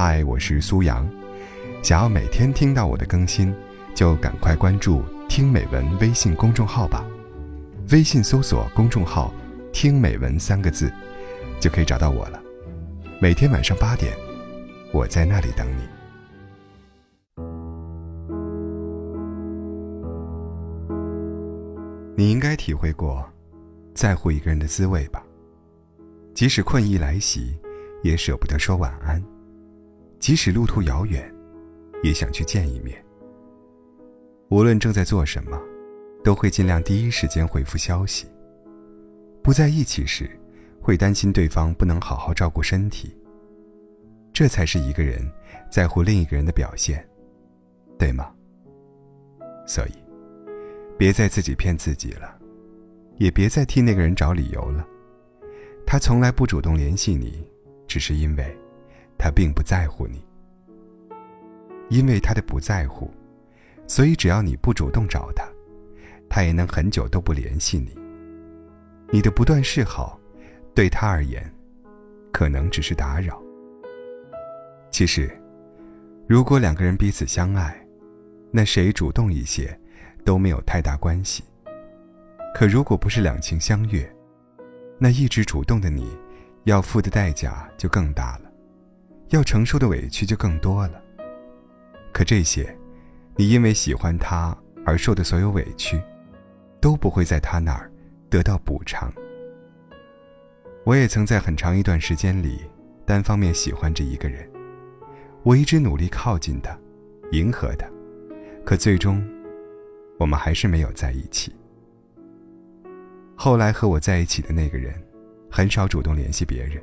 [0.00, 1.04] 嗨，我是苏阳。
[1.82, 3.52] 想要每天听到我的更新，
[3.96, 7.04] 就赶快关注“听美文”微信公众号吧。
[7.90, 9.34] 微信搜索公众号
[9.74, 10.88] “听美文”三个字，
[11.58, 12.40] 就可以找到我了。
[13.20, 14.16] 每天晚上八点，
[14.92, 15.82] 我在那里等你。
[22.14, 23.28] 你应该体会过，
[23.96, 25.24] 在乎一个人的滋味吧。
[26.34, 27.58] 即使困意来袭，
[28.04, 29.20] 也舍不得说晚安。
[30.18, 31.32] 即使路途遥远，
[32.02, 33.02] 也想去见一面。
[34.50, 35.60] 无论正在做什么，
[36.24, 38.26] 都会尽量第一时间回复消息。
[39.42, 40.28] 不在一起时，
[40.80, 43.14] 会担心对方不能好好照顾身体。
[44.32, 45.20] 这才是一个人
[45.70, 47.06] 在乎另一个人的表现，
[47.98, 48.32] 对吗？
[49.66, 49.92] 所以，
[50.98, 52.38] 别再自己骗自己了，
[53.16, 54.86] 也别再替那个人找理由了。
[55.86, 57.46] 他从来不主动联系你，
[57.86, 58.58] 只是因为。
[59.18, 60.24] 他并不在乎你，
[61.90, 63.10] 因为他的不在乎，
[63.86, 65.44] 所以只要你不主动找他，
[66.28, 67.98] 他也能很久都不联系你。
[69.10, 70.20] 你的不断示好，
[70.74, 71.52] 对他而言，
[72.32, 73.42] 可能只是打扰。
[74.90, 75.30] 其实，
[76.26, 77.76] 如果两个人彼此相爱，
[78.50, 79.78] 那谁主动一些
[80.24, 81.42] 都没有太大关系。
[82.54, 84.10] 可如果不是两情相悦，
[84.98, 86.16] 那一直主动的你，
[86.64, 88.47] 要付的代价就更大了。
[89.30, 91.02] 要承受的委屈就更多了。
[92.12, 92.76] 可这些，
[93.36, 96.00] 你因为喜欢他而受的所有委屈，
[96.80, 97.90] 都不会在他那儿
[98.30, 99.12] 得到补偿。
[100.84, 102.60] 我也曾在很长一段时间里，
[103.04, 104.48] 单方面喜欢着一个人，
[105.42, 106.76] 我一直努力靠近他，
[107.32, 107.86] 迎合他，
[108.64, 109.22] 可最终，
[110.18, 111.54] 我们还是没有在一起。
[113.36, 114.94] 后来和我在一起的那个人，
[115.50, 116.82] 很少主动联系别人。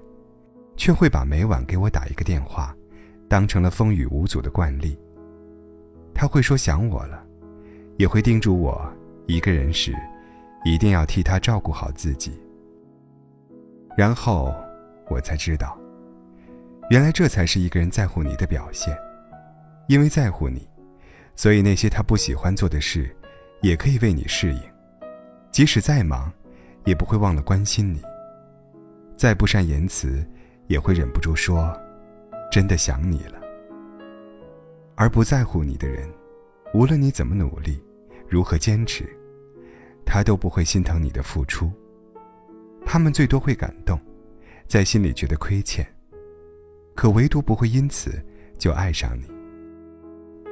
[0.77, 2.75] 却会把每晚给我打一个电话，
[3.27, 4.97] 当成了风雨无阻的惯例。
[6.13, 7.25] 他会说想我了，
[7.97, 8.85] 也会叮嘱我
[9.27, 9.93] 一个人时，
[10.63, 12.39] 一定要替他照顾好自己。
[13.97, 14.53] 然后
[15.09, 15.77] 我才知道，
[16.89, 18.97] 原来这才是一个人在乎你的表现。
[19.87, 20.67] 因为在乎你，
[21.35, 23.15] 所以那些他不喜欢做的事，
[23.61, 24.61] 也可以为你适应。
[25.51, 26.31] 即使再忙，
[26.85, 28.01] 也不会忘了关心你。
[29.15, 30.25] 再不善言辞。
[30.67, 31.75] 也会忍不住说
[32.51, 33.41] ：“真的想你了。”
[34.95, 36.09] 而不在乎你的人，
[36.73, 37.83] 无论你怎么努力，
[38.27, 39.05] 如何坚持，
[40.05, 41.71] 他都不会心疼你的付出。
[42.85, 43.99] 他们最多会感动，
[44.67, 45.85] 在心里觉得亏欠，
[46.95, 48.23] 可唯独不会因此
[48.57, 49.25] 就爱上你。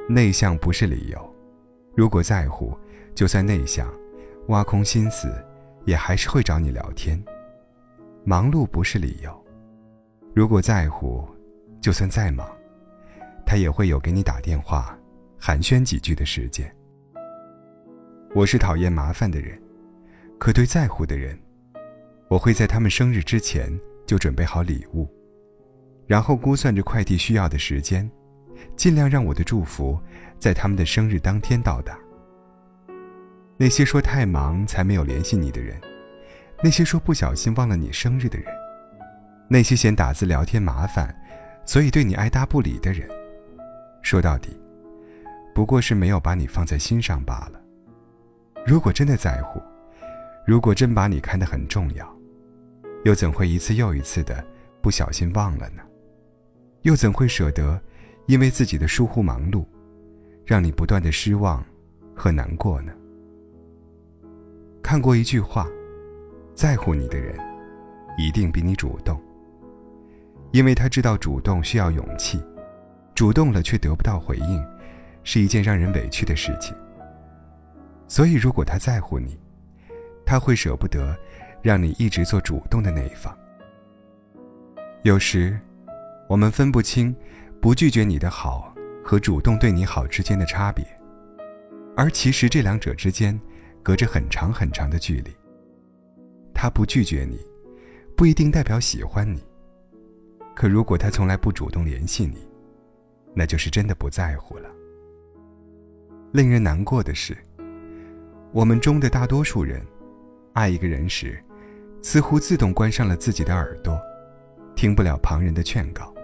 [0.08, 1.34] 内向不是理由，
[1.94, 2.76] 如果在乎，
[3.14, 3.90] 就算内向，
[4.48, 5.32] 挖空心思，
[5.86, 7.22] 也还是会找你聊天。
[8.24, 9.43] 忙碌不是理由。
[10.34, 11.24] 如果在乎，
[11.80, 12.44] 就算再忙，
[13.46, 14.98] 他也会有给你打电话、
[15.38, 16.68] 寒暄几句的时间。
[18.34, 19.56] 我是讨厌麻烦的人，
[20.36, 21.38] 可对在乎的人，
[22.26, 23.72] 我会在他们生日之前
[24.06, 25.08] 就准备好礼物，
[26.04, 28.10] 然后估算着快递需要的时间，
[28.74, 29.96] 尽量让我的祝福
[30.36, 31.96] 在他们的生日当天到达。
[33.56, 35.80] 那些说太忙才没有联系你的人，
[36.60, 38.63] 那些说不小心忘了你生日的人。
[39.48, 41.14] 那些嫌打字聊天麻烦，
[41.64, 43.08] 所以对你爱答不理的人，
[44.02, 44.58] 说到底，
[45.54, 47.60] 不过是没有把你放在心上罢了。
[48.66, 49.60] 如果真的在乎，
[50.46, 52.10] 如果真把你看得很重要，
[53.04, 54.44] 又怎会一次又一次的
[54.80, 55.82] 不小心忘了呢？
[56.82, 57.80] 又怎会舍得
[58.26, 59.64] 因为自己的疏忽忙碌，
[60.46, 61.64] 让你不断的失望
[62.14, 62.92] 和难过呢？
[64.82, 65.66] 看过一句话，
[66.54, 67.38] 在乎你的人，
[68.18, 69.20] 一定比你主动。
[70.54, 72.40] 因为他知道主动需要勇气，
[73.12, 74.64] 主动了却得不到回应，
[75.24, 76.72] 是一件让人委屈的事情。
[78.06, 79.36] 所以，如果他在乎你，
[80.24, 81.12] 他会舍不得
[81.60, 83.36] 让你一直做主动的那一方。
[85.02, 85.58] 有时，
[86.28, 87.12] 我们分不清
[87.60, 90.86] 不拒绝你的好和主动对你好之间的差别，
[91.96, 93.36] 而其实这两者之间
[93.82, 95.36] 隔着很长很长的距离。
[96.54, 97.40] 他不拒绝你，
[98.16, 99.42] 不一定代表喜欢你。
[100.54, 102.46] 可如果他从来不主动联系你，
[103.34, 104.70] 那就是真的不在乎了。
[106.32, 107.36] 令人难过的是，
[108.52, 109.84] 我们中的大多数人，
[110.52, 111.42] 爱一个人时，
[112.02, 113.98] 似乎自动关上了自己的耳朵，
[114.76, 116.14] 听不了旁人的劝告，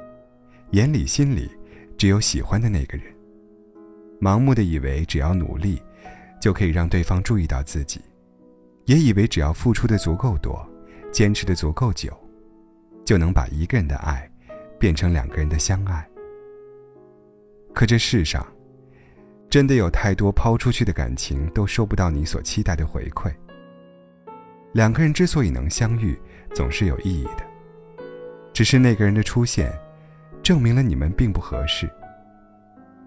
[0.71, 1.51] 眼里心里
[1.99, 3.07] 只有喜欢的那个人，
[4.21, 5.83] 盲目的以为只要努力，
[6.41, 8.01] 就可以让对方注意到自己，
[8.85, 10.65] 也以为只要付出的足够多，
[11.13, 12.17] 坚持的足够久。
[13.11, 14.31] 就能把一个人的爱
[14.79, 16.09] 变成两个人的相爱。
[17.75, 18.47] 可这世上，
[19.49, 23.35] 真的有太多抛出去的感情都收不到你所期待的回馈。
[24.75, 26.17] 两个人之所以能相遇，
[26.55, 27.43] 总是有意义的，
[28.53, 29.77] 只是那个人的出现，
[30.41, 31.91] 证明了你们并不合适。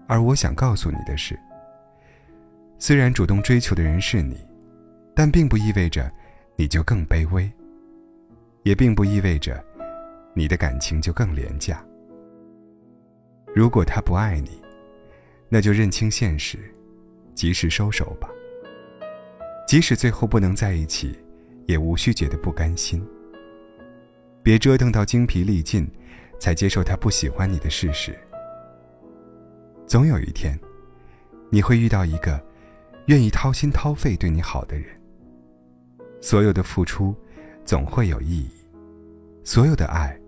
[0.06, 1.34] 而我想告诉你的是，
[2.78, 4.36] 虽然主动追求的人是你，
[5.14, 6.12] 但并不意味着
[6.56, 7.50] 你就更卑微，
[8.64, 9.64] 也并不意味着
[10.34, 11.84] 你的感情就更廉价。
[13.54, 14.60] 如果他不爱你，
[15.48, 16.58] 那就认清现实，
[17.34, 18.28] 及时收手吧。
[19.66, 21.16] 即使最后不能在一起，
[21.66, 23.04] 也无需觉得不甘心。
[24.42, 25.88] 别折腾到精疲力尽，
[26.38, 28.14] 才接受他不喜欢你的事实。
[29.86, 30.58] 总有一天，
[31.48, 32.44] 你会遇到一个
[33.06, 34.86] 愿意掏心掏肺对你好的人。
[36.20, 37.14] 所有的付出，
[37.64, 38.50] 总会有意义；
[39.44, 40.18] 所有的爱，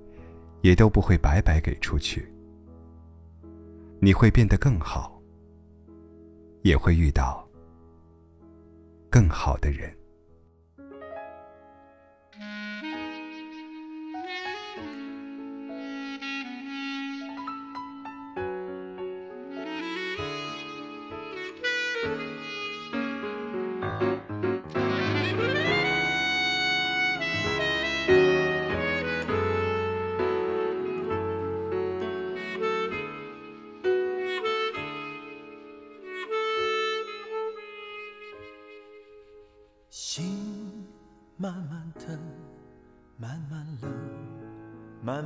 [0.66, 2.28] 也都不会白白给出去。
[4.00, 5.22] 你会变得更好，
[6.62, 7.48] 也会遇到
[9.08, 9.96] 更好的人。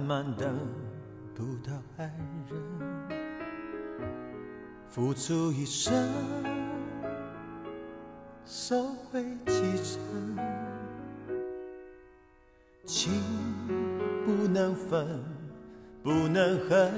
[0.01, 0.57] 慢慢等
[1.35, 2.11] 不到爱
[2.49, 2.59] 人。
[4.89, 5.93] 付出一生，
[8.47, 10.01] 收回几成。
[12.87, 13.13] 情
[14.25, 15.07] 不能分，
[16.03, 16.93] 不能恨，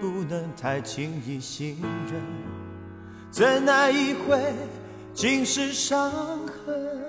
[0.00, 2.20] 不能太轻易信任。
[3.30, 4.52] 怎奈一回，
[5.14, 6.10] 尽是伤
[6.46, 7.00] 痕。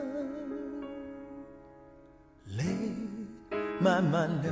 [2.57, 2.63] 泪
[3.81, 4.51] 慢慢流，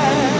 [0.00, 0.39] side.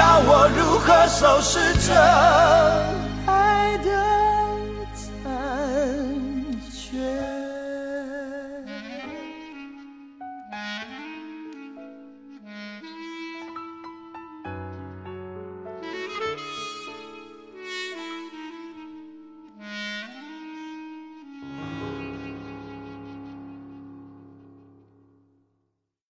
[0.00, 2.99] 叫我如何收拾这